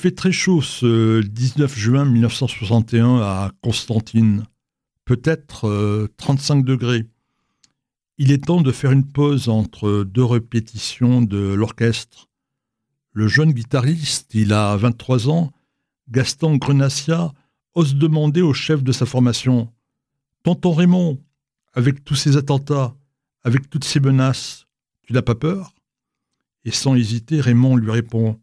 [0.00, 4.44] fait très chaud ce 19 juin 1961 à Constantine,
[5.04, 7.06] peut-être 35 euh, degrés.
[8.16, 12.30] Il est temps de faire une pause entre deux répétitions de l'orchestre.
[13.12, 15.52] Le jeune guitariste, il a 23 ans,
[16.08, 17.34] Gaston Grenassia,
[17.74, 19.70] ose demander au chef de sa formation
[20.44, 21.22] Tonton Raymond,
[21.74, 22.94] avec tous ces attentats,
[23.42, 24.66] avec toutes ces menaces,
[25.02, 25.74] tu n'as pas peur?
[26.64, 28.40] Et sans hésiter, Raymond lui répond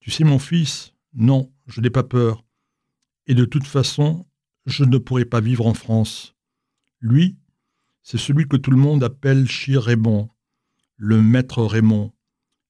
[0.00, 2.44] Tu sais, mon fils, non, je n'ai pas peur.
[3.26, 4.26] Et de toute façon,
[4.66, 6.34] je ne pourrai pas vivre en France.
[7.00, 7.36] Lui,
[8.02, 10.30] c'est celui que tout le monde appelle Chir Raymond,
[10.96, 12.12] le maître Raymond.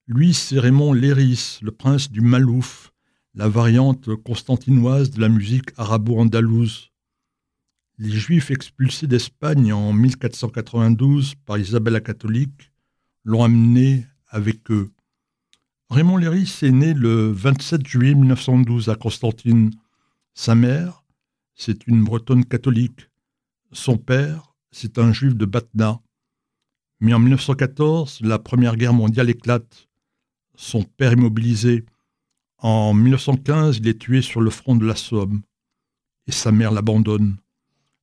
[0.06, 2.93] Lui, c'est Raymond Léris, le prince du Malouf,
[3.34, 6.91] la variante constantinoise de la musique arabo-andalouse.
[7.98, 12.73] Les Juifs expulsés d'Espagne en 1492 par Isabelle la catholique
[13.25, 14.91] l'ont amené avec eux.
[15.91, 19.70] Raymond Léris est né le 27 juillet 1912 à Constantine.
[20.34, 21.02] Sa mère,
[21.55, 23.08] c'est une bretonne catholique.
[23.72, 26.03] Son père, c'est un juif de Batna.
[27.00, 29.89] Mais en 1914, la Première Guerre mondiale éclate.
[30.56, 31.86] Son père est mobilisé.
[32.58, 35.41] En 1915, il est tué sur le front de la Somme.
[36.27, 37.39] Et sa mère l'abandonne.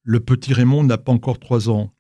[0.02, 1.94] Le petit Raymond n'a pas encore trois ans,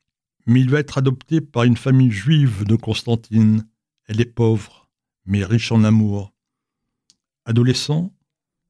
[0.47, 3.67] mais il va être adopté par une famille juive de Constantine.
[4.07, 4.84] Elle est pauvre,
[5.25, 6.33] mais riche en amour.
[7.45, 8.13] Adolescent,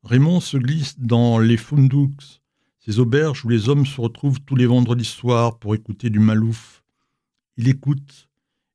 [0.04, 2.42] Raymond se glisse dans les Fundux,
[2.80, 6.84] ces auberges où les hommes se retrouvent tous les vendredis soirs pour écouter du malouf.
[7.58, 8.30] Il écoute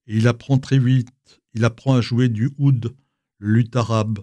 [0.06, 1.40] et il apprend très vite.
[1.54, 2.96] Il apprend à jouer du oud,
[3.38, 4.18] le luth arabe.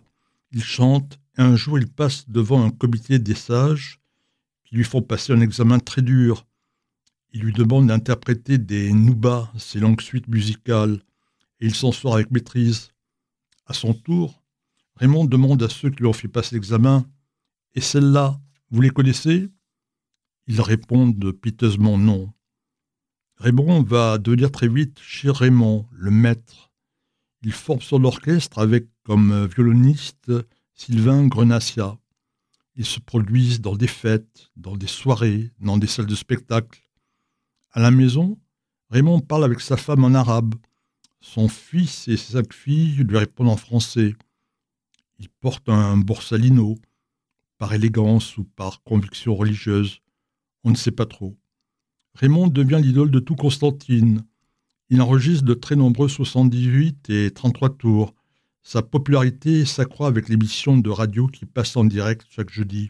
[0.52, 4.02] Il chante et un jour il passe devant un comité des sages
[4.66, 6.45] qui lui font passer un examen très dur.
[7.31, 11.02] Il lui demande d'interpréter des noubas, ces longues suites musicales,
[11.61, 12.92] et il s'en sort avec maîtrise.
[13.67, 14.41] À son tour,
[14.95, 17.05] Raymond demande à ceux qui lui ont fait passer l'examen
[17.75, 18.39] Et celles-là,
[18.71, 19.49] vous les connaissez?
[20.47, 22.33] Ils répondent piteusement non.
[23.35, 26.71] Raymond va devenir très vite chez Raymond, le maître.
[27.43, 30.31] Il forme son orchestre avec comme violoniste
[30.73, 31.97] Sylvain Grenassia.
[32.75, 36.81] Ils se produisent dans des fêtes, dans des soirées, dans des salles de spectacle.
[37.71, 38.39] À la maison,
[38.89, 40.55] Raymond parle avec sa femme en arabe.
[41.20, 44.16] Son fils et cinq filles lui répondent en français.
[45.20, 46.78] Il porte un borsalino,
[47.58, 50.00] par élégance ou par conviction religieuse.
[50.64, 51.36] On ne sait pas trop.
[52.16, 54.23] Raymond devient l'idole de tout Constantine.
[54.89, 58.14] Il enregistre de très nombreux 78 et 33 tours.
[58.64, 62.89] Sa popularité s'accroît avec l'émission de radio qui passe en direct chaque jeudi.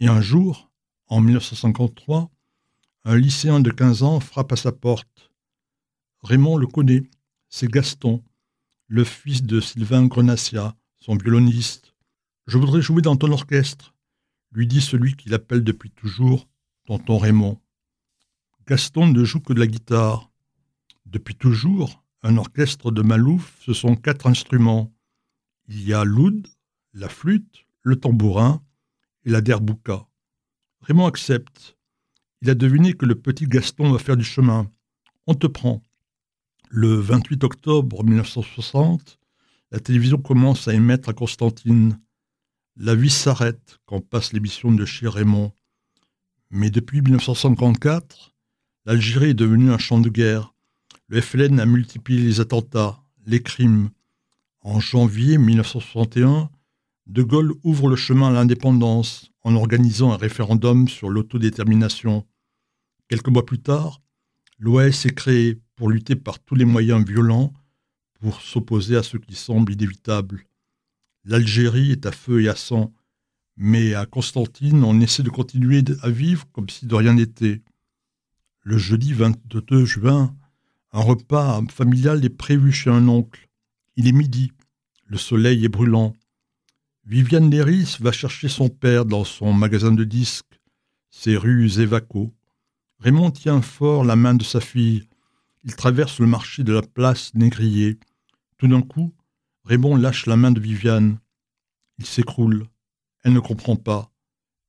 [0.00, 0.70] Et un jour,
[1.08, 2.30] en 1953,
[3.04, 5.32] un lycéen de 15 ans frappe à sa porte.
[6.22, 7.02] Raymond le connaît,
[7.52, 8.24] c'est Gaston,
[8.88, 11.94] le fils de Sylvain Grenassia, son violoniste.
[12.46, 13.94] Je voudrais jouer dans ton orchestre,
[14.52, 16.48] lui dit celui qui l'appelle depuis toujours
[16.86, 17.60] tonton Raymond.
[18.66, 20.30] Gaston ne joue que de la guitare.
[21.04, 24.90] Depuis toujours, un orchestre de Malouf, ce sont quatre instruments.
[25.68, 26.48] Il y a l'oud,
[26.94, 28.62] la flûte, le tambourin
[29.26, 30.08] et la derbouka.
[30.80, 31.76] Raymond accepte.
[32.40, 34.70] Il a deviné que le petit Gaston va faire du chemin.
[35.26, 35.82] On te prend.
[36.74, 39.18] Le 28 octobre 1960,
[39.72, 42.00] la télévision commence à émettre à Constantine.
[42.76, 45.52] La vie s'arrête quand passe l'émission de chez Raymond.
[46.48, 48.34] Mais depuis 1954,
[48.86, 50.54] l'Algérie est devenue un champ de guerre.
[51.08, 53.90] Le FLN a multiplié les attentats, les crimes.
[54.62, 56.48] En janvier 1961,
[57.06, 62.26] De Gaulle ouvre le chemin à l'indépendance en organisant un référendum sur l'autodétermination.
[63.08, 64.00] Quelques mois plus tard,
[64.58, 67.52] l'OAS est créée pour lutter par tous les moyens violents
[68.20, 70.44] pour s'opposer à ce qui semble inévitable.
[71.24, 72.92] L'Algérie est à feu et à sang,
[73.56, 77.62] mais à Constantine, on essaie de continuer à vivre comme si de rien n'était.
[78.62, 80.34] Le jeudi 22 juin,
[80.92, 83.48] un repas familial est prévu chez un oncle.
[83.96, 84.52] Il est midi.
[85.06, 86.14] Le soleil est brûlant.
[87.04, 90.60] Viviane Léris va chercher son père dans son magasin de disques,
[91.10, 92.32] ses rues Évaco.
[93.00, 95.08] Raymond tient fort la main de sa fille.
[95.64, 97.98] Il traverse le marché de la place Négrier.
[98.58, 99.14] Tout d'un coup,
[99.64, 101.18] Raymond lâche la main de Viviane.
[101.98, 102.66] Il s'écroule.
[103.22, 104.10] Elle ne comprend pas.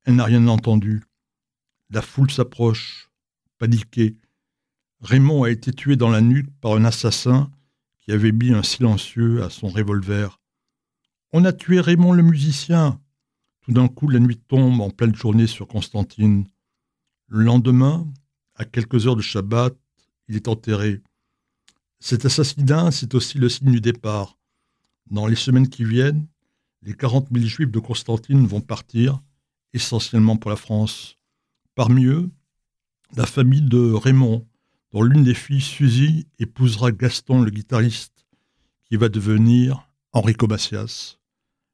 [0.06, 1.04] Elle n'a rien entendu.
[1.90, 3.10] La foule s'approche,
[3.58, 4.18] paniquée.
[5.00, 7.52] Raymond a été tué dans la nuque par un assassin
[8.00, 10.40] qui avait mis un silencieux à son revolver.
[11.32, 13.02] On a tué Raymond le musicien.
[13.62, 16.46] Tout d'un coup, la nuit tombe en pleine journée sur Constantine.
[17.28, 18.06] Le lendemain,
[18.56, 19.76] à quelques heures de Shabbat,
[20.28, 21.02] il est enterré.
[22.00, 24.38] Cet assassinat, c'est aussi le signe du départ.
[25.10, 26.28] Dans les semaines qui viennent,
[26.82, 29.22] les 40 000 juifs de Constantine vont partir,
[29.74, 31.18] essentiellement pour la France.
[31.76, 32.30] Parmi eux,
[33.16, 34.46] la famille de Raymond,
[34.92, 38.26] dont l'une des filles, Suzy, épousera Gaston le guitariste,
[38.86, 41.18] qui va devenir Enrico Macias.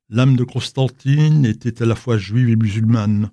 [0.10, 3.32] L'âme de Constantine était à la fois juive et musulmane.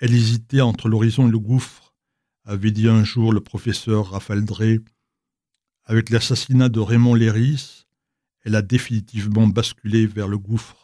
[0.00, 1.83] Elle hésitait entre l'horizon et le gouffre,
[2.44, 4.44] avait dit un jour le professeur Raphaël.
[5.84, 7.86] Avec l'assassinat de Raymond Léris,
[8.42, 10.83] elle a définitivement basculé vers le gouffre.